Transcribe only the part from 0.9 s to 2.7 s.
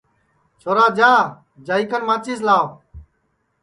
جا جائی کن ماچِس لاو